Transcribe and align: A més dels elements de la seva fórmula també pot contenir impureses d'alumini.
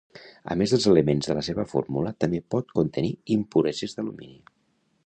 A 0.53 0.55
més 0.61 0.71
dels 0.75 0.87
elements 0.91 1.29
de 1.31 1.35
la 1.39 1.43
seva 1.49 1.65
fórmula 1.75 2.15
també 2.25 2.41
pot 2.55 2.75
contenir 2.81 3.13
impureses 3.39 3.97
d'alumini. 4.01 4.43